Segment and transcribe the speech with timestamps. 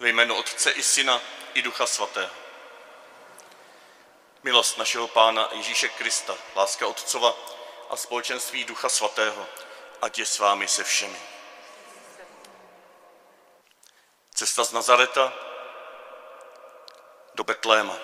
[0.00, 1.20] Ve jménu Otce i Syna
[1.54, 2.30] i Ducha Svatého.
[4.42, 7.34] Milost našeho Pána Ježíše Krista, láska Otcova
[7.90, 9.46] a společenství Ducha Svatého,
[10.02, 11.20] ať je s vámi se všemi.
[14.34, 15.32] Cesta z Nazareta
[17.34, 17.96] do Betléma.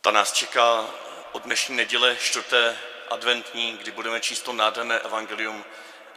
[0.00, 0.86] Ta nás čeká
[1.32, 2.78] od dnešní neděle čtvrté
[3.10, 5.64] adventní, kdy budeme číst to nádherné evangelium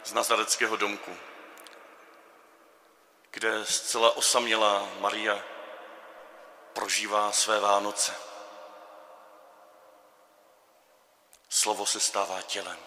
[0.04, 1.16] z Nazareckého domku,
[3.34, 5.44] kde zcela osamělá Maria
[6.72, 8.14] prožívá své Vánoce.
[11.48, 12.78] Slovo se stává tělem.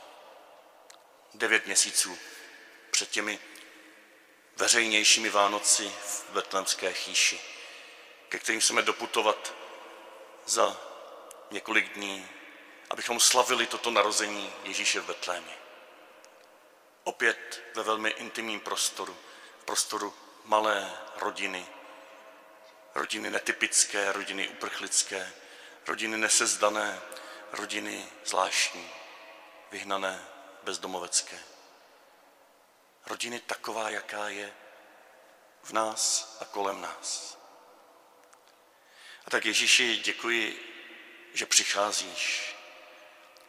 [1.34, 2.18] Devět měsíců
[2.92, 3.40] před těmi
[4.56, 7.42] veřejnějšími Vánoci v Betlemské chýši,
[8.30, 9.54] ke kterým chceme doputovat
[10.46, 10.78] za
[11.52, 12.30] několik dní,
[12.90, 15.58] abychom slavili toto narození Ježíše v Betlémě.
[17.04, 19.18] Opět ve velmi intimním prostoru,
[19.66, 20.14] prostoru
[20.48, 21.68] malé rodiny,
[22.96, 25.34] rodiny netypické, rodiny uprchlické,
[25.88, 27.02] rodiny nesezdané,
[27.52, 28.90] rodiny zvláštní,
[29.72, 30.26] vyhnané,
[30.64, 31.40] bezdomovecké.
[33.06, 34.54] Rodiny taková, jaká je
[35.64, 37.38] v nás a kolem nás.
[39.26, 40.74] A tak Ježíši děkuji,
[41.34, 42.56] že přicházíš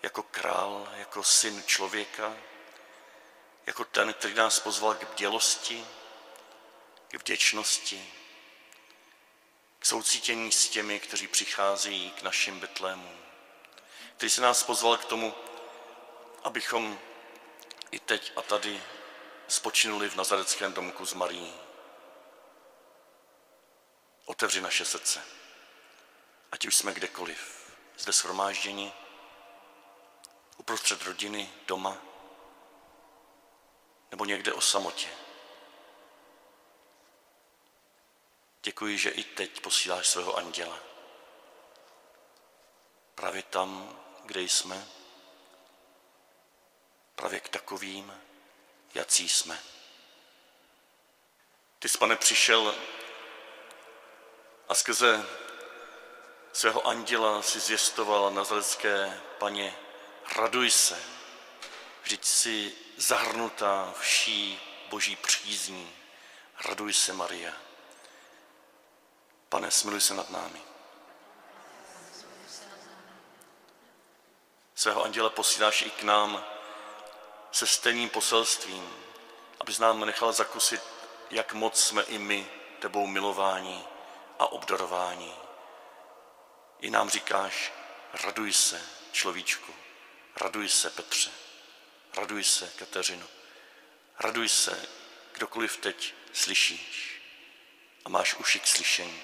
[0.03, 2.37] jako král, jako syn člověka,
[3.67, 5.87] jako ten, který nás pozval k bdělosti,
[7.09, 8.13] k vděčnosti,
[9.79, 13.19] k soucítění s těmi, kteří přicházejí k našim Betlémům,
[14.17, 15.35] který se nás pozval k tomu,
[16.45, 16.99] abychom
[17.91, 18.83] i teď a tady
[19.49, 21.55] spočinuli v nazareckém domku s Marií.
[24.25, 25.23] Otevři naše srdce,
[26.53, 28.93] ať už jsme kdekoliv, zde shromážděni,
[30.57, 31.97] uprostřed rodiny, doma,
[34.11, 35.09] nebo někde o samotě.
[38.63, 40.79] Děkuji, že i teď posíláš svého anděla.
[43.15, 44.87] Právě tam, kde jsme,
[47.15, 48.21] právě k takovým,
[48.95, 49.63] jací jsme.
[51.79, 52.75] Ty jsi, pane, přišel
[54.69, 55.27] a skrze
[56.53, 59.77] svého anděla si zvěstoval nazarecké paně,
[60.37, 61.03] raduj se,
[62.03, 65.93] vždyť si zahrnutá vší boží přízní.
[66.65, 67.68] Raduj se, Maria.
[69.49, 70.61] Pane, smiluj se nad námi.
[74.75, 76.45] Svého anděla posíláš i k nám
[77.53, 78.95] se stejným poselstvím,
[79.61, 80.83] abys nám nechal zakusit,
[81.31, 82.51] jak moc jsme i my
[82.81, 83.85] tebou milováni
[84.39, 85.33] a obdarováni.
[86.81, 87.73] I nám říkáš,
[88.25, 88.83] raduj se,
[89.13, 89.75] človíčku,
[90.37, 91.31] raduj se, Petře,
[92.17, 93.27] raduj se, Kateřino,
[94.19, 94.87] raduj se,
[95.33, 97.23] kdokoliv teď slyšíš
[98.05, 99.23] a máš uši k slyšení.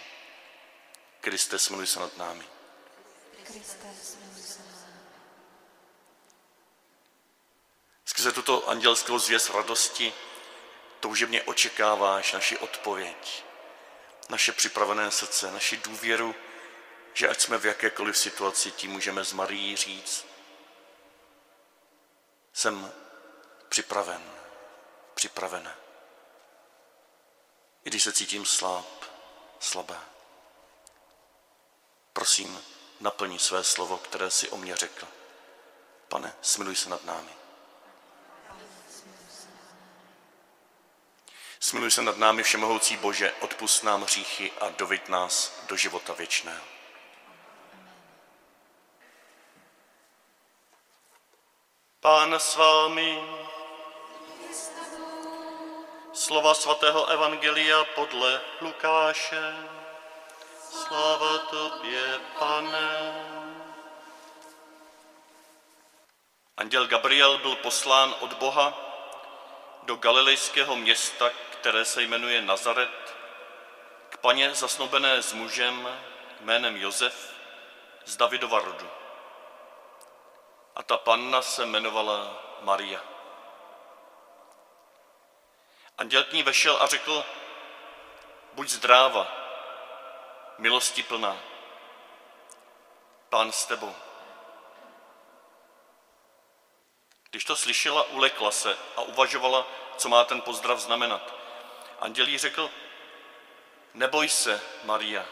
[1.24, 2.44] Kriste, smiluj se nad námi.
[3.44, 4.98] Kriste, se nad námi.
[8.04, 10.14] Skrze tuto andělskou zvěst radosti
[11.00, 13.44] toužebně očekáváš naši odpověď,
[14.28, 16.34] naše připravené srdce, naši důvěru,
[17.14, 20.26] že ať jsme v jakékoliv situaci, tím můžeme z Marií říct,
[22.52, 22.92] jsem
[23.68, 24.32] připraven,
[25.14, 25.76] připravená.
[27.84, 29.04] I když se cítím slab,
[29.60, 30.13] slabé.
[32.14, 32.62] Prosím,
[33.00, 35.06] naplní své slovo, které si o mě řekl.
[36.08, 37.30] Pane, smiluj se nad námi.
[41.60, 46.64] Smiluj se nad námi, všemohoucí Bože, odpust nám hříchy a dovid nás do života věčného.
[52.00, 53.22] Pán s vámi.
[56.12, 59.83] Slova svatého Evangelia podle Lukáše.
[60.74, 63.14] Sláva tobě, pane.
[66.56, 68.74] Anděl Gabriel byl poslán od Boha
[69.82, 73.16] do galilejského města, které se jmenuje Nazaret,
[74.08, 75.88] k paně zasnobené s mužem
[76.40, 77.34] jménem Josef
[78.04, 78.90] z Davidova rodu.
[80.76, 83.00] A ta panna se jmenovala Maria.
[85.98, 87.24] Anděl k ní vešel a řekl,
[88.52, 89.43] buď zdráva,
[90.58, 91.36] milosti plná,
[93.28, 93.94] pán s tebou.
[97.30, 99.66] Když to slyšela, ulekla se a uvažovala,
[99.96, 101.34] co má ten pozdrav znamenat.
[102.00, 102.70] Anděl jí řekl,
[103.94, 105.26] neboj se, Maria,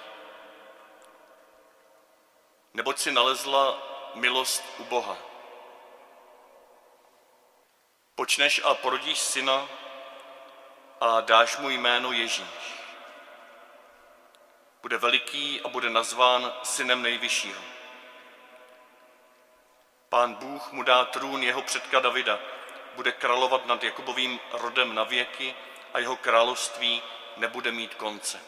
[2.74, 3.78] neboť si nalezla
[4.14, 5.16] milost u Boha.
[8.14, 9.68] Počneš a porodíš syna
[11.00, 12.81] a dáš mu jméno Ježíš.
[14.82, 17.62] Bude veliký a bude nazván synem nejvyššího.
[20.08, 22.40] Pán Bůh mu dá trůn jeho předka Davida,
[22.94, 25.54] bude královat nad Jakubovým rodem na věky
[25.94, 27.02] a jeho království
[27.36, 28.40] nebude mít konce.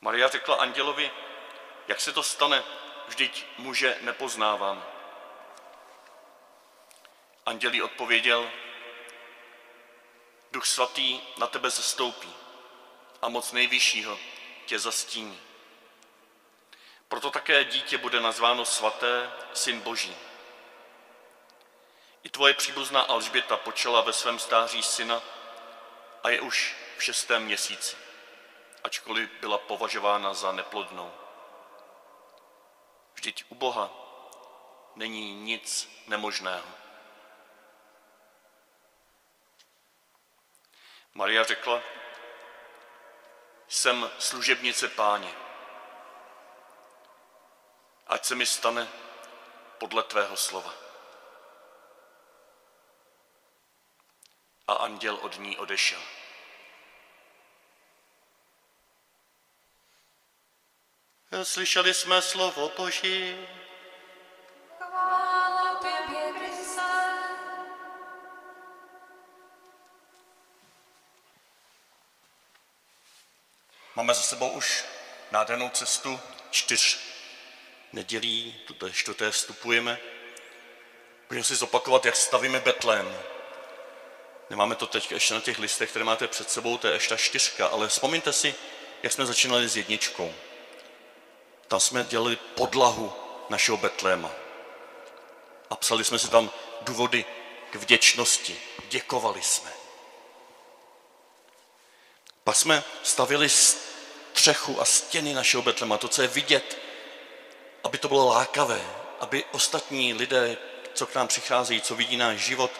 [0.00, 1.10] Maria řekla andělovi,
[1.88, 2.62] jak se to stane,
[3.08, 4.84] vždyť muže nepoznávám.
[7.46, 8.50] Andělí odpověděl,
[10.52, 12.43] Duch svatý na tebe zastoupí
[13.24, 14.18] a moc nejvyššího
[14.66, 15.40] tě zastíní.
[17.08, 20.16] Proto také dítě bude nazváno svaté, syn boží.
[22.22, 25.22] I tvoje příbuzná Alžběta počala ve svém stáří syna
[26.22, 27.96] a je už v šestém měsíci,
[28.84, 31.12] ačkoliv byla považována za neplodnou.
[33.14, 33.90] Vždyť u Boha
[34.94, 36.68] není nic nemožného.
[41.14, 41.82] Maria řekla,
[43.74, 45.34] jsem služebnice páně.
[48.06, 48.88] Ať se mi stane
[49.78, 50.74] podle tvého slova.
[54.68, 56.00] A anděl od ní odešel.
[61.42, 63.46] Slyšeli jsme slovo Boží.
[74.04, 74.84] Máme za sebou už
[75.30, 76.20] nádhernou cestu
[76.50, 76.98] čtyř
[77.92, 79.98] nedělí, té čtvrté vstupujeme.
[81.28, 83.18] Budeme si zopakovat, jak stavíme Betlém.
[84.50, 87.16] Nemáme to teď ještě na těch listech, které máte před sebou, to je ještě ta
[87.16, 88.54] čtyřka, ale vzpomeňte si,
[89.02, 90.34] jak jsme začínali s jedničkou.
[91.68, 93.12] Tam jsme dělali podlahu
[93.48, 94.30] našeho Betléma.
[95.70, 96.50] A psali jsme si tam
[96.80, 97.24] důvody
[97.70, 98.60] k vděčnosti.
[98.88, 99.84] Děkovali jsme.
[102.44, 103.48] Pak jsme stavili
[104.34, 106.78] střechu a stěny našeho Betlema, to, co je vidět,
[107.84, 108.80] aby to bylo lákavé,
[109.20, 110.56] aby ostatní lidé,
[110.94, 112.70] co k nám přicházejí, co vidí náš život,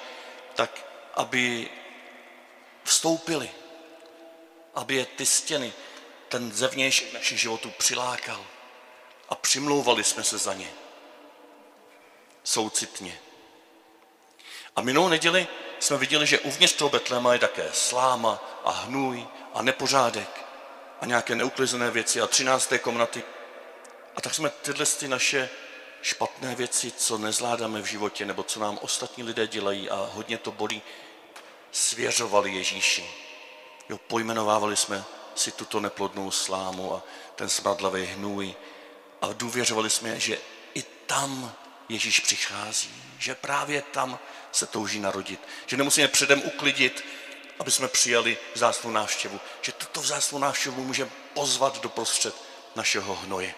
[0.54, 1.70] tak aby
[2.84, 3.50] vstoupili,
[4.74, 5.72] aby je ty stěny,
[6.28, 8.44] ten zevnějšek našich životů přilákal
[9.28, 10.70] a přimlouvali jsme se za ně.
[12.44, 13.18] Soucitně.
[14.76, 15.46] A minulou neděli
[15.80, 20.43] jsme viděli, že uvnitř toho Betléma je také sláma a hnůj a nepořádek
[21.00, 23.22] a nějaké neuklizené věci a třinácté komnaty.
[24.16, 25.48] A tak jsme tyhle ty naše
[26.02, 30.52] špatné věci, co nezvládáme v životě, nebo co nám ostatní lidé dělají a hodně to
[30.52, 30.82] bolí,
[31.72, 33.10] svěřovali Ježíši.
[33.88, 35.04] Jo, pojmenovávali jsme
[35.34, 37.02] si tuto neplodnou slámu a
[37.36, 38.54] ten smradlavý hnůj
[39.22, 40.38] a důvěřovali jsme, že
[40.74, 41.52] i tam
[41.88, 44.18] Ježíš přichází, že právě tam
[44.52, 47.04] se touží narodit, že nemusíme předem uklidit,
[47.58, 52.34] aby jsme přijali vzácnou návštěvu, že tuto vzácnou návštěvu můžeme pozvat do prostřed
[52.76, 53.54] našeho hnoje.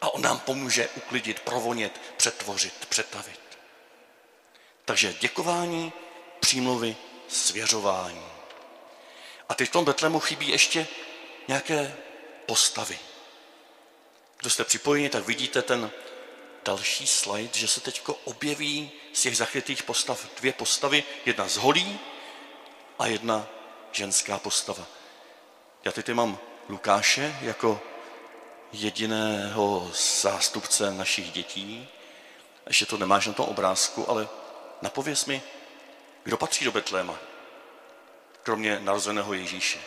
[0.00, 3.40] A on nám pomůže uklidit, provonět, přetvořit, přetavit.
[4.84, 5.92] Takže děkování,
[6.40, 6.96] přímluvy,
[7.28, 8.26] svěřování.
[9.48, 10.86] A teď v tom Betlemu chybí ještě
[11.48, 11.96] nějaké
[12.46, 12.98] postavy.
[14.38, 15.90] Kdo jste připojeni, tak vidíte ten
[16.64, 22.00] další slide, že se teď objeví z těch zachytých postav dvě postavy, jedna z holí
[22.98, 23.46] a jedna
[23.92, 24.86] ženská postava.
[25.84, 27.80] Já teď mám Lukáše jako
[28.72, 31.88] jediného zástupce našich dětí.
[32.66, 34.28] Ještě to nemáš na tom obrázku, ale
[34.82, 35.42] napověz mi,
[36.22, 37.18] kdo patří do Betléma,
[38.42, 39.78] kromě narozeného Ježíše.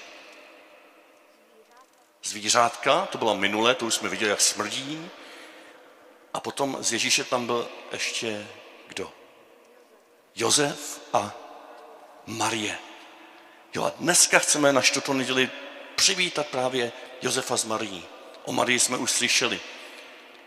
[2.24, 5.10] Zvířátka, to bylo minulé, to už jsme viděli, jak smrdí.
[6.34, 8.48] A potom z Ježíše tam byl ještě
[8.88, 9.12] kdo?
[10.36, 11.32] Jozef a
[12.26, 12.87] Marie.
[13.74, 15.50] Jo a dneska chceme na čtvrtou neděli
[15.96, 18.06] přivítat právě Josefa s Marií.
[18.46, 19.60] O Marii jsme už slyšeli.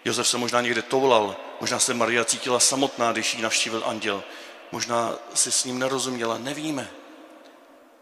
[0.04, 4.24] Josef se možná někde toulal, možná se Maria cítila samotná, když ji navštívil anděl.
[4.72, 6.90] Možná si s ním nerozuměla, nevíme.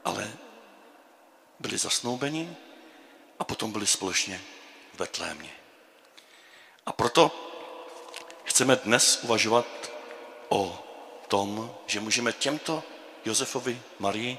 [0.04, 0.32] Ale
[1.58, 2.56] byli zasnoubeni
[3.38, 4.40] a potom byli společně
[4.94, 5.50] v Betlémě.
[6.86, 7.50] A proto
[8.44, 9.66] chceme dnes uvažovat
[10.48, 10.78] o
[11.28, 12.82] tom, že můžeme těmto
[13.24, 14.38] Josefovi, Marii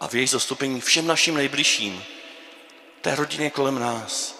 [0.00, 2.04] a v jejich zastupení všem našim nejbližším,
[3.00, 4.34] té rodině kolem nás,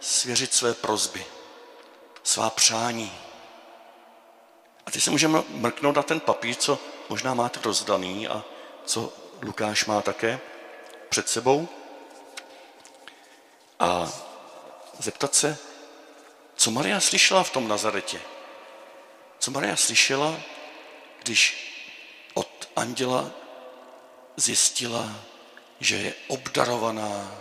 [0.00, 1.26] svěřit své prozby,
[2.22, 3.12] svá přání.
[4.86, 6.78] A teď se můžeme mrknout na ten papír, co
[7.08, 8.44] možná máte rozdaný a
[8.84, 10.40] co Lukáš má také
[11.08, 11.68] před sebou
[13.80, 14.12] a
[14.98, 15.58] zeptat se,
[16.56, 18.20] co Maria slyšela v tom Nazaretě.
[19.38, 20.40] Co Maria slyšela,
[21.22, 21.68] když
[22.34, 23.30] od anděla
[24.36, 25.14] zjistila,
[25.80, 27.38] že je obdarovaná,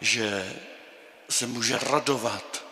[0.00, 0.56] že
[1.28, 2.64] se může radovat,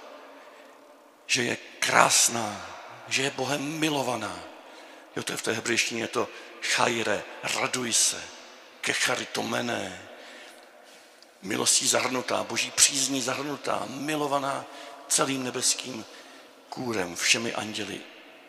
[1.26, 2.66] že je krásná,
[3.08, 4.40] že je Bohem milovaná.
[5.16, 6.28] Jo, to je v té hebrejštině, je to
[6.62, 8.22] chajre, raduj se,
[8.80, 10.08] kecharitomene,
[11.42, 14.64] milostí zahrnutá, boží přízní zahrnutá, milovaná
[15.08, 16.04] celým nebeským
[16.68, 18.00] kůrem, všemi anděli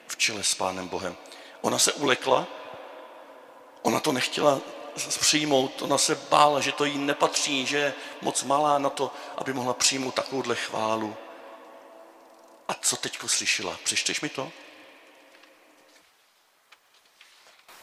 [0.07, 1.17] v čele s Pánem Bohem.
[1.61, 2.47] Ona se ulekla,
[3.81, 4.61] ona to nechtěla
[4.95, 9.53] přijmout, ona se bála, že to jí nepatří, že je moc malá na to, aby
[9.53, 11.15] mohla přijmout takovouhle chválu.
[12.67, 13.77] A co teďko slyšela?
[13.83, 14.51] Přečteš mi to?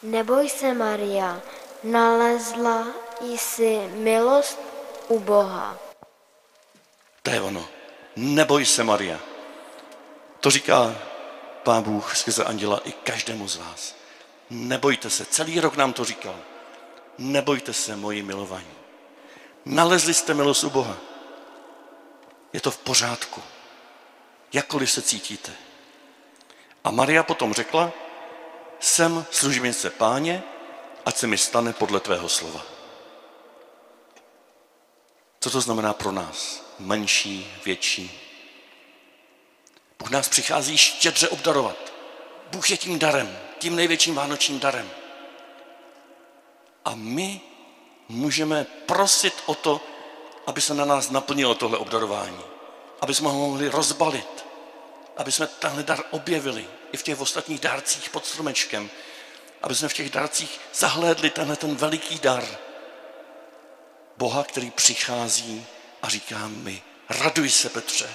[0.02, 1.40] Neboj se, Maria,
[1.84, 2.86] nalezla
[3.20, 4.58] jsi milost
[5.08, 5.78] u Boha.
[7.22, 7.68] To je ono.
[8.16, 9.18] Neboj se, Maria.
[10.40, 10.94] To říká
[11.62, 13.94] Pán Bůh skrze anděla i každému z vás.
[14.50, 16.36] Nebojte se, celý rok nám to říkal.
[17.18, 18.66] Nebojte se, moji milovaní.
[19.64, 20.96] Nalezli jste milost u Boha.
[22.52, 23.42] Je to v pořádku.
[24.52, 25.52] Jakkoliv se cítíte.
[26.84, 27.92] A Maria potom řekla,
[28.80, 30.42] jsem služebnice páně,
[31.06, 32.62] ať se mi stane podle tvého slova.
[35.40, 36.64] Co to znamená pro nás?
[36.78, 38.20] Menší, větší.
[39.98, 41.92] Bůh nás přichází štědře obdarovat.
[42.50, 44.90] Bůh je tím darem, tím největším vánočním darem.
[46.84, 47.40] A my
[48.08, 49.80] můžeme prosit o to,
[50.46, 52.40] aby se na nás naplnilo tohle obdarování.
[53.00, 54.46] Aby jsme ho mohli rozbalit.
[55.16, 58.90] Aby jsme tenhle dar objevili i v těch ostatních dárcích pod stromečkem.
[59.62, 62.44] Aby jsme v těch dárcích zahlédli tenhle ten veliký dar.
[64.16, 65.66] Boha, který přichází
[66.02, 68.10] a říká mi, raduj se, Petře,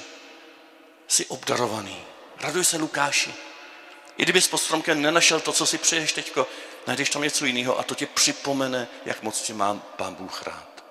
[1.08, 2.04] jsi obdarovaný.
[2.42, 3.34] Raduj se, Lukáši.
[4.18, 6.48] I kdyby s stromkem nenašel to, co si přeješ teďko,
[6.88, 10.84] najdeš tam něco jiného a to tě připomene, jak moc tě má Pán Bůh rád.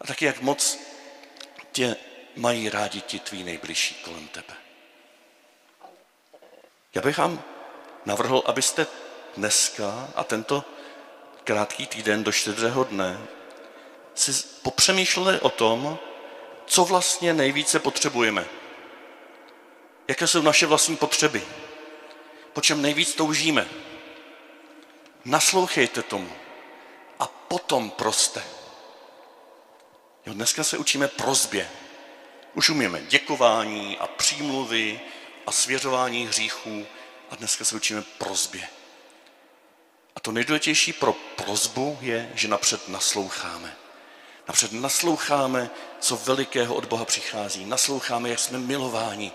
[0.00, 0.78] A taky, jak moc
[1.72, 1.96] tě
[2.36, 4.54] mají rádi ti tví nejbližší kolem tebe.
[6.94, 7.42] Já bych vám
[8.04, 8.86] navrhl, abyste
[9.36, 10.64] dneska a tento
[11.44, 13.20] krátký týden do čtvrtého dne
[14.14, 14.32] si
[14.62, 15.98] popřemýšleli o tom,
[16.66, 18.46] co vlastně nejvíce potřebujeme.
[20.08, 21.42] Jaké jsou naše vlastní potřeby.
[22.52, 23.68] Po čem nejvíc toužíme.
[25.24, 26.32] Naslouchejte tomu
[27.18, 28.44] a potom proste.
[30.26, 31.70] Jo, dneska se učíme prozbě.
[32.54, 35.00] Už umíme děkování a přímluvy
[35.46, 36.86] a svěřování hříchů
[37.30, 38.68] a dneska se učíme prozbě.
[40.16, 43.76] A to nejdůležitější pro prozbu je, že napřed nasloucháme.
[44.48, 47.64] Napřed nasloucháme, co velikého od Boha přichází.
[47.64, 49.32] Nasloucháme, jak jsme milováni.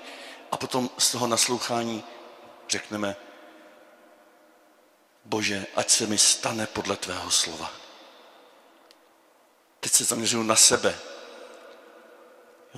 [0.52, 2.04] A potom z toho naslouchání
[2.70, 3.16] řekneme,
[5.28, 7.72] Bože, ať se mi stane podle tvého slova.
[9.80, 11.00] Teď se zaměřuju na sebe.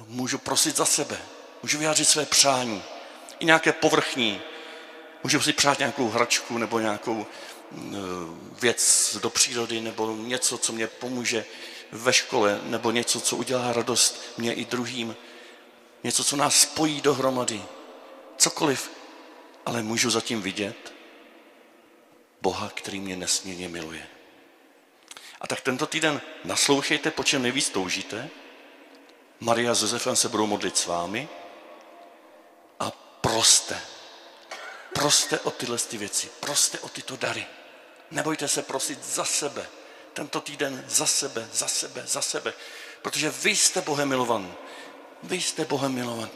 [0.08, 1.22] Můžu prosit za sebe.
[1.64, 2.84] Můžu vyjádřit své přání.
[3.40, 4.42] I nějaké povrchní.
[5.24, 7.26] Můžu si přát nějakou hračku nebo nějakou
[7.72, 11.46] mm, věc do přírody nebo něco, co mě pomůže
[11.92, 15.16] ve škole nebo něco, co udělá radost mě i druhým.
[16.04, 17.62] Něco, co nás spojí dohromady.
[18.38, 18.92] Cokoliv.
[19.66, 20.99] Ale můžu zatím vidět,
[22.42, 24.08] Boha, který mě nesmírně miluje.
[25.42, 28.30] A tak tento týden naslouchejte, po čem nejvíc toužíte.
[29.40, 31.30] Maria s Josefem se budou modlit s vámi
[32.80, 32.92] a
[33.22, 33.82] proste.
[34.94, 37.46] Proste o tyhle ty věci, proste o tyto dary.
[38.12, 39.68] Nebojte se prosit za sebe.
[40.14, 42.54] Tento týden za sebe, za sebe, za sebe.
[43.02, 44.54] Protože vy jste Bohem milovaný.
[45.24, 46.32] Vy jste Bohem milovaný.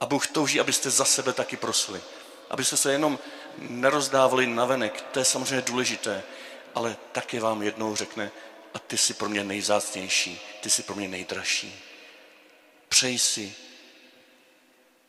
[0.00, 2.00] A Bůh touží, abyste za sebe taky prosili.
[2.50, 3.18] Abyste se jenom
[3.60, 6.22] nerozdávali navenek, to je samozřejmě důležité,
[6.74, 8.30] ale taky vám jednou řekne,
[8.74, 11.84] a ty jsi pro mě nejzácnější, ty jsi pro mě nejdražší.
[12.88, 13.54] Přej si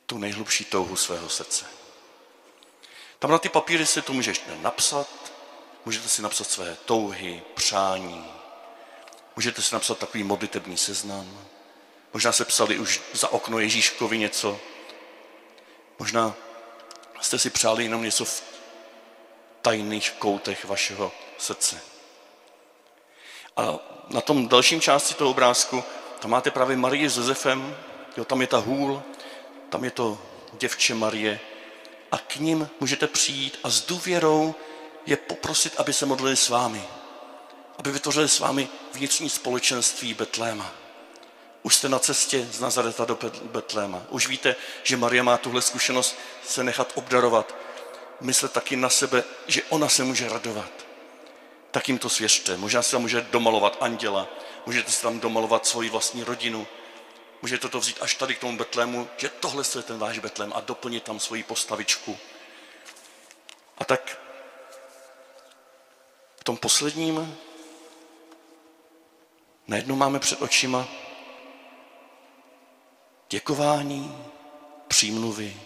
[0.06, 1.66] tu nejhlubší touhu svého srdce.
[3.20, 5.08] Tam na ty papíry si to můžeš napsat,
[5.86, 8.32] můžete si napsat své touhy, přání,
[9.36, 11.48] můžete si napsat takový modlitební seznam,
[12.14, 14.60] možná se psali už za okno Ježíškovi něco,
[16.00, 16.36] možná
[17.22, 18.44] jste si přáli jenom něco v
[19.62, 21.82] tajných koutech vašeho srdce.
[23.58, 25.84] A na tom dalším části toho obrázku,
[26.20, 27.78] tam máte právě Marii s Josefem,
[28.18, 29.04] jo, tam je ta hůl,
[29.70, 30.18] tam je to
[30.60, 31.40] děvče Marie
[32.12, 34.56] a k ním můžete přijít a s důvěrou
[35.06, 36.84] je poprosit, aby se modlili s vámi.
[37.78, 40.79] Aby vytvořili s vámi vnitřní společenství Betléma.
[41.64, 44.04] Už jste na cestě z Nazareta do Betléma.
[44.10, 46.16] Už víte, že Maria má tuhle zkušenost
[46.48, 47.56] se nechat obdarovat.
[48.22, 50.72] Myslet taky na sebe, že ona se může radovat.
[51.72, 52.58] tak jim to svěřte.
[52.58, 54.28] Možná si tam můžete domalovat anděla,
[54.66, 56.68] můžete si tam domalovat svoji vlastní rodinu,
[57.42, 60.62] můžete to vzít až tady k tomu Betlému, že tohle je ten váš Betlém a
[60.62, 62.18] doplnit tam svoji postavičku.
[63.78, 64.22] A tak
[66.40, 67.38] v tom posledním
[69.68, 70.88] najednou máme před očima
[73.30, 74.26] děkování,
[74.88, 75.58] přímluvy,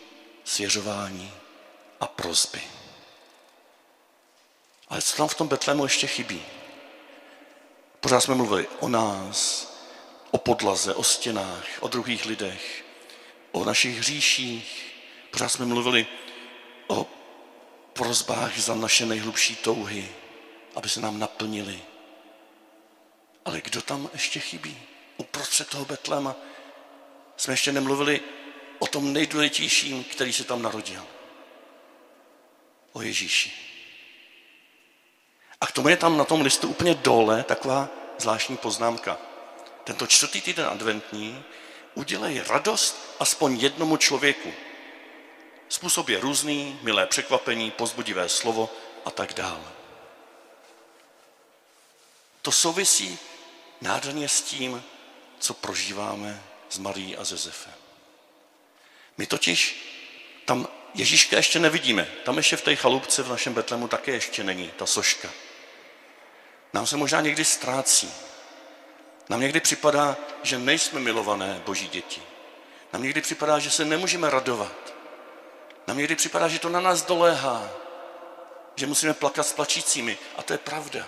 [0.43, 1.33] svěřování
[1.99, 2.61] a prozby.
[4.89, 6.45] Ale co tam v tom Betlému ještě chybí?
[7.99, 9.67] Pořád jsme mluvili o nás,
[10.31, 12.85] o podlaze, o stěnách, o druhých lidech,
[13.51, 14.95] o našich hříších.
[15.31, 16.07] Pořád jsme mluvili
[16.87, 17.07] o
[17.93, 20.11] prozbách za naše nejhlubší touhy,
[20.75, 21.81] aby se nám naplnili.
[23.45, 24.77] Ale kdo tam ještě chybí?
[25.17, 26.35] Uprostřed toho Betléma
[27.43, 28.21] jsme ještě nemluvili
[28.79, 31.05] o tom nejdůležitějším, který se tam narodil.
[32.93, 33.51] O Ježíši.
[35.61, 39.17] A k tomu je tam na tom listu úplně dole taková zvláštní poznámka.
[39.83, 41.43] Tento čtvrtý týden adventní
[41.93, 44.53] udělej radost aspoň jednomu člověku.
[45.69, 48.69] Způsob je různý, milé překvapení, pozbudivé slovo
[49.05, 49.71] a tak dále.
[52.41, 53.19] To souvisí
[53.81, 54.83] nádherně s tím,
[55.39, 57.73] co prožíváme s Marí a Zezefem.
[59.17, 59.89] My totiž
[60.45, 62.07] tam Ježíška ještě nevidíme.
[62.25, 65.29] Tam ještě v té chalupce v našem Betlemu také ještě není ta soška.
[66.73, 68.13] Nám se možná někdy ztrácí.
[69.29, 72.21] Nám někdy připadá, že nejsme milované boží děti.
[72.93, 74.93] Nám někdy připadá, že se nemůžeme radovat.
[75.87, 77.69] Nám někdy připadá, že to na nás doléhá.
[78.75, 80.17] Že musíme plakat s plačícími.
[80.37, 81.07] A to je pravda.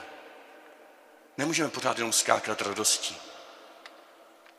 [1.37, 3.17] Nemůžeme pořád jenom skákat radostí.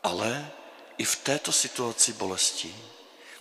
[0.03, 0.51] Ale
[0.99, 2.77] i v této situaci bolesti,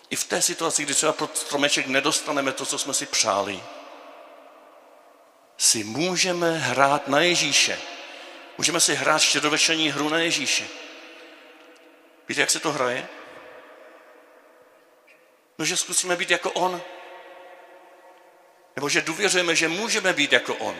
[0.09, 3.63] i v té situaci, kdy třeba pro stromeček nedostaneme to, co jsme si přáli,
[5.57, 7.79] si můžeme hrát na Ježíše.
[8.57, 10.67] Můžeme si hrát štědrovečerní hru na Ježíše.
[12.27, 13.07] Víte, jak se to hraje?
[15.57, 16.81] No, že zkusíme být jako On.
[18.75, 20.75] Nebo že důvěřujeme, že můžeme být jako On.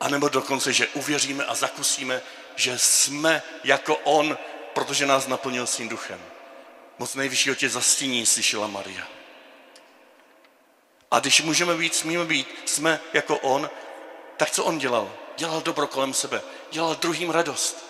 [0.00, 2.22] A nebo dokonce, že uvěříme a zakusíme,
[2.56, 4.38] že jsme jako On,
[4.74, 6.20] protože nás naplnil svým duchem.
[6.98, 9.06] Moc nejvyššího tě zastíní, slyšela Maria.
[11.10, 13.70] A když můžeme být, smíme být, jsme jako on,
[14.36, 15.12] tak co on dělal?
[15.36, 17.84] Dělal dobro kolem sebe, dělal druhým radost.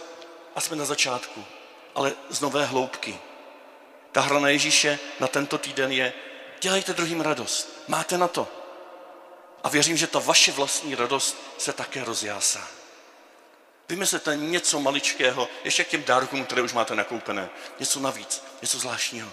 [0.57, 1.45] A jsme na začátku,
[1.95, 3.19] ale z nové hloubky.
[4.13, 6.13] Ta hra na Ježíše na tento týden je,
[6.61, 8.49] dělejte druhým radost, máte na to.
[9.63, 12.80] A věřím, že ta vaše vlastní radost se také rozjásá.
[13.91, 17.49] Vymyslete něco maličkého, ještě k těm dárkům, které už máte nakoupené.
[17.79, 19.33] Něco navíc, něco zvláštního.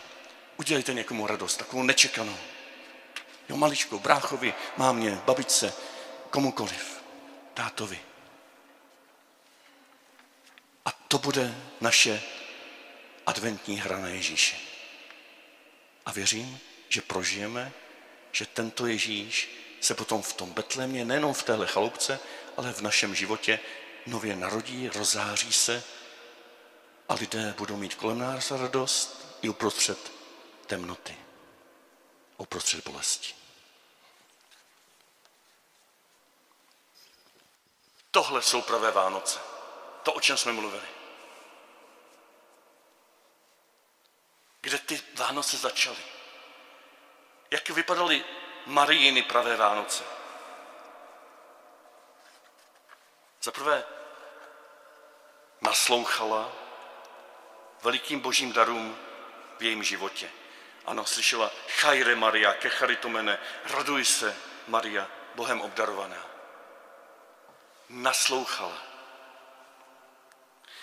[0.57, 2.37] Udělejte někomu radost, takovou nečekanou.
[3.49, 5.73] Jo, maličkou, bráchovi, mámě, babičce,
[6.29, 7.03] komukoliv,
[7.53, 7.99] tátovi.
[10.85, 12.21] A to bude naše
[13.25, 14.55] adventní hra na Ježíše.
[16.05, 17.71] A věřím, že prožijeme,
[18.31, 19.49] že tento Ježíš
[19.81, 22.19] se potom v tom Betlémě, nejenom v téhle chaloupce,
[22.57, 23.59] ale v našem životě
[24.07, 25.83] nově narodí, rozáří se
[27.09, 30.11] a lidé budou mít kolem nás radost i uprostřed
[30.67, 31.17] temnoty,
[32.37, 33.35] uprostřed bolesti.
[38.11, 39.39] Tohle jsou pravé Vánoce.
[40.03, 40.87] To, o čem jsme mluvili.
[44.61, 45.97] Kde ty Vánoce začaly?
[47.51, 48.25] Jak vypadaly
[48.65, 50.03] Marijiny pravé Vánoce?
[53.41, 53.83] Za prvé,
[55.61, 56.51] naslouchala
[57.83, 58.97] velikým božím darům
[59.59, 60.29] v jejím životě.
[60.85, 64.35] Ano, slyšela, chajre Maria, kecharitomene, raduj se,
[64.67, 66.25] Maria, Bohem obdarovaná.
[67.89, 68.77] Naslouchala.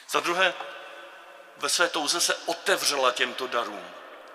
[0.08, 0.54] Za druhé,
[1.56, 3.86] ve své touze se otevřela těmto darům.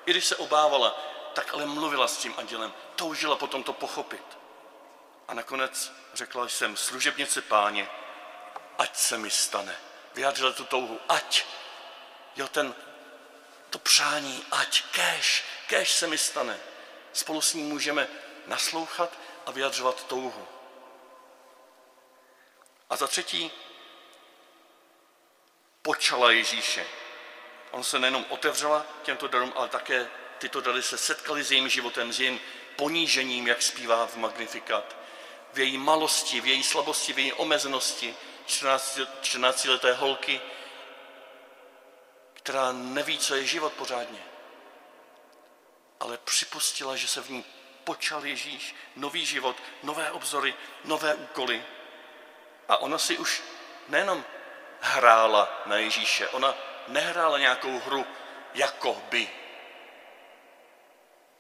[0.05, 0.99] I když se obávala,
[1.33, 4.37] tak ale mluvila s tím andělem, toužila potom to pochopit.
[5.27, 7.89] A nakonec řekla jsem, služebnice páně,
[8.77, 11.45] ať se mi stane vyjádřil tu touhu, ať,
[12.35, 12.75] jo, ten,
[13.69, 16.59] to přání, ať, kéž, kéž se mi stane.
[17.13, 18.07] Spolu s ním můžeme
[18.47, 20.47] naslouchat a vyjadřovat touhu.
[22.89, 23.51] A za třetí,
[25.81, 26.85] počala Ježíše.
[27.71, 32.13] On se nejenom otevřela těmto darům, ale také tyto dary se setkaly s jejím životem,
[32.13, 32.39] s jejím
[32.75, 34.95] ponížením, jak zpívá v Magnifikat,
[35.53, 38.15] v její malosti, v její slabosti, v její omezenosti,
[38.49, 40.41] 14, 14 leté holky,
[42.33, 44.19] která neví, co je život pořádně,
[45.99, 47.45] ale připustila, že se v ní
[47.83, 50.53] počal Ježíš, nový život, nové obzory,
[50.85, 51.65] nové úkoly
[52.67, 53.41] A ona si už
[53.87, 54.25] nejenom
[54.81, 56.55] hrála na Ježíše, ona
[56.87, 58.05] nehrála nějakou hru
[58.53, 59.29] jako by.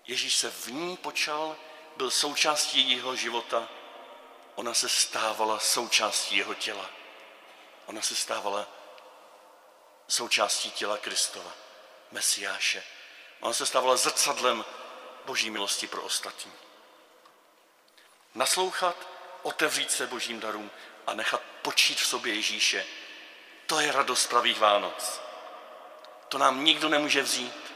[0.07, 1.55] Ježíš se v ní počal,
[1.97, 3.67] byl součástí jejího života,
[4.55, 6.98] ona se stávala součástí jeho těla.
[7.89, 8.67] Ona se stávala
[10.07, 11.51] součástí těla Kristova,
[12.11, 12.83] Mesiáše.
[13.39, 14.65] Ona se stávala zrcadlem
[15.25, 16.53] boží milosti pro ostatní.
[18.35, 18.95] Naslouchat,
[19.41, 20.71] otevřít se božím darům
[21.07, 22.85] a nechat počít v sobě Ježíše.
[23.65, 25.21] To je radost pravých Vánoc.
[26.27, 27.73] To nám nikdo nemůže vzít.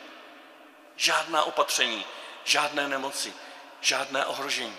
[0.95, 2.06] Žádná opatření,
[2.43, 3.34] žádné nemoci,
[3.82, 4.78] žádné ohrožení.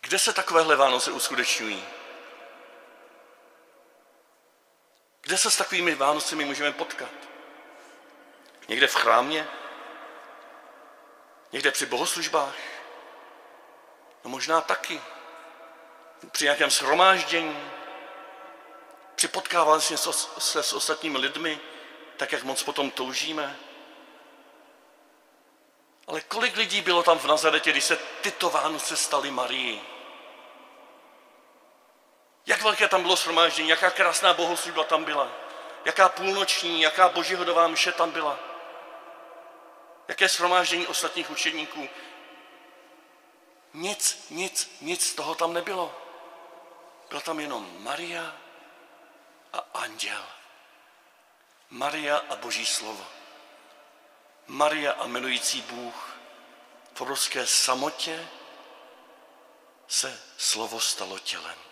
[0.00, 1.97] Kde se takovéhle Vánoce uskutečňují?
[5.28, 7.10] Kde se s takovými Vánocemi můžeme potkat?
[8.68, 9.48] Někde v chrámě?
[11.52, 12.54] Někde při bohoslužbách?
[14.24, 15.00] No možná taky.
[16.32, 17.70] Při nějakém shromáždění?
[19.14, 19.96] Při potkávání se,
[20.38, 21.60] se s ostatními lidmi,
[22.16, 23.56] tak jak moc potom toužíme?
[26.06, 29.97] Ale kolik lidí bylo tam v Nazaretě, když se tyto Vánoce staly Marii?
[32.48, 35.32] Jak velké tam bylo shromáždění, jaká krásná bohoslužba tam byla,
[35.84, 38.38] jaká půlnoční, jaká božihodová mše tam byla,
[40.08, 41.88] jaké shromáždění ostatních učedníků.
[43.74, 45.94] Nic, nic, nic z toho tam nebylo.
[47.08, 48.34] Byla tam jenom Maria
[49.52, 50.24] a anděl.
[51.70, 53.06] Maria a boží slovo.
[54.46, 56.16] Maria a milující Bůh
[56.94, 58.28] v obrovské samotě
[59.88, 61.67] se slovo stalo tělem.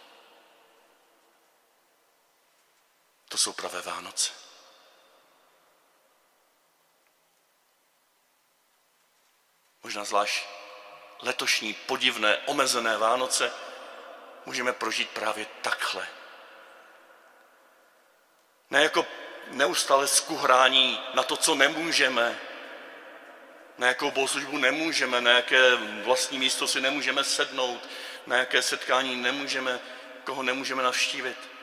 [3.29, 4.33] To jsou pravé Vánoce.
[9.83, 10.45] Možná zvlášť
[11.23, 13.53] letošní podivné, omezené Vánoce
[14.47, 16.09] můžeme prožít právě takhle.
[18.71, 19.07] Ne jako
[19.51, 22.41] neustále skuhrání na to, co nemůžeme,
[23.79, 27.89] na jakou bohoslužbu nemůžeme, na jaké vlastní místo si nemůžeme sednout,
[28.27, 29.81] na jaké setkání nemůžeme,
[30.25, 31.56] koho nemůžeme navštívit.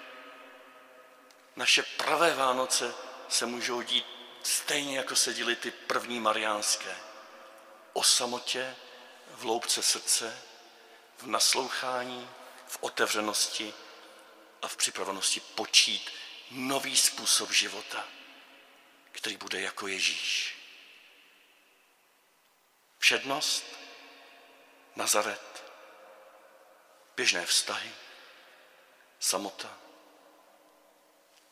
[1.55, 2.93] Naše pravé Vánoce
[3.29, 4.05] se můžou dít
[4.43, 6.95] stejně, jako se díly ty první mariánské.
[7.93, 8.75] O samotě,
[9.31, 10.41] v loupce srdce,
[11.17, 12.29] v naslouchání,
[12.67, 13.73] v otevřenosti
[14.61, 16.11] a v připravenosti počít
[16.51, 18.07] nový způsob života,
[19.11, 20.57] který bude jako Ježíš.
[22.99, 23.65] Všednost,
[24.95, 25.63] Nazaret,
[27.15, 27.91] běžné vztahy,
[29.19, 29.82] samota,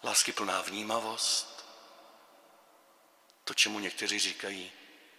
[0.04, 1.66] láskyplná vnímavost,
[3.44, 4.72] to, čemu někteří říkají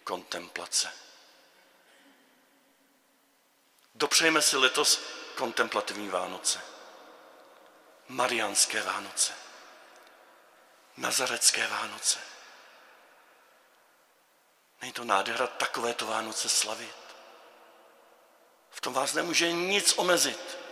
[0.03, 0.91] kontemplace.
[3.95, 5.01] Dopřejme si letos
[5.35, 6.61] kontemplativní Vánoce,
[8.07, 9.33] mariánské Vánoce,
[10.97, 12.19] nazarecké Vánoce.
[14.81, 16.95] Není to nádhera takovéto Vánoce slavit.
[18.69, 20.62] V tom vás nemůže nic omezit.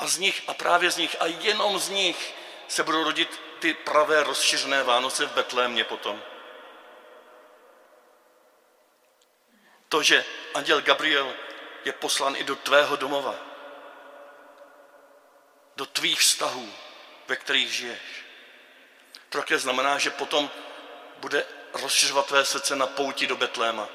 [0.00, 2.34] A z nich a právě z nich a jenom z nich
[2.68, 6.22] se budou rodit ty pravé rozšířené Vánoce v Betlémě potom.
[9.88, 11.34] To, že anděl Gabriel
[11.84, 13.34] je poslán i do tvého domova,
[15.76, 16.72] do tvých vztahů,
[17.28, 18.24] ve kterých žiješ.
[19.28, 20.50] To také znamená, že potom
[21.16, 23.88] bude rozšiřovat tvé srdce na pouti do Betléma.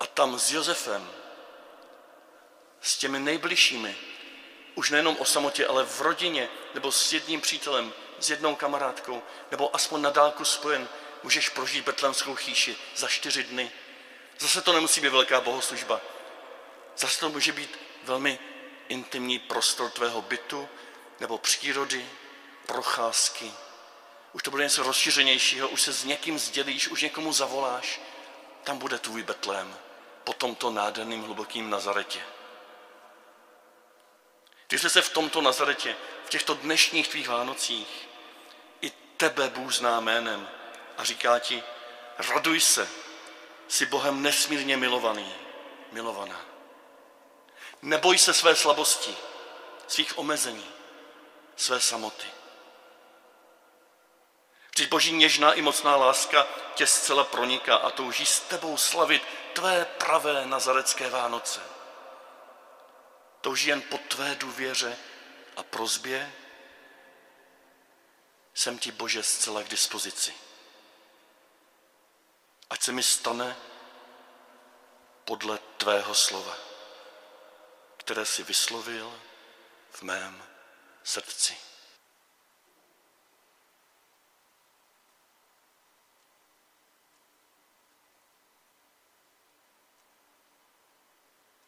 [0.00, 1.10] A tam s Josefem,
[2.80, 4.07] s těmi nejbližšími,
[4.78, 9.76] už nejenom o samotě, ale v rodině, nebo s jedním přítelem, s jednou kamarádkou, nebo
[9.76, 10.88] aspoň na dálku spojen,
[11.22, 13.70] můžeš prožít betlemskou chýši za čtyři dny.
[14.38, 16.00] Zase to nemusí být velká bohoslužba.
[16.96, 18.38] Zase to může být velmi
[18.88, 20.68] intimní prostor tvého bytu,
[21.20, 22.06] nebo přírody,
[22.66, 23.52] procházky.
[24.32, 28.00] Už to bude něco rozšířenějšího, už se s někým sdělíš, už někomu zavoláš.
[28.64, 29.76] Tam bude tvůj Betlém
[30.24, 32.20] po tomto nádherným hlubokým Nazaretě.
[34.68, 38.08] Ty jsi se v tomto Nazaretě, v těchto dnešních tvých Vánocích,
[38.80, 40.48] i tebe Bůh zná jménem
[40.98, 41.62] a říká ti,
[42.18, 42.88] raduj se,
[43.68, 45.34] jsi Bohem nesmírně milovaný,
[45.92, 46.40] milovaná.
[47.82, 49.16] Neboj se své slabosti,
[49.86, 50.66] svých omezení,
[51.56, 52.26] své samoty.
[54.70, 59.84] Vždyť boží něžná i mocná láska tě zcela proniká a touží s tebou slavit tvé
[59.84, 61.77] pravé nazarecké Vánoce
[63.40, 64.96] touží jen po tvé důvěře
[65.56, 66.32] a prozbě,
[68.54, 70.34] jsem ti Bože zcela k dispozici.
[72.70, 73.56] Ať se mi stane
[75.24, 76.56] podle tvého slova,
[77.96, 79.20] které si vyslovil
[79.90, 80.42] v mém
[81.04, 81.56] srdci.